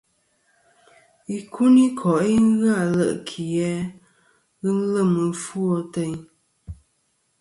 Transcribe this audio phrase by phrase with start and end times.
[1.37, 3.73] Ikuniko'i ghɨ ale' ki a
[4.61, 6.15] ghɨ lem ɨfwo ateyn.